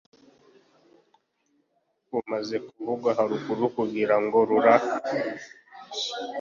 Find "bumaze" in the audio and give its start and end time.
2.11-2.55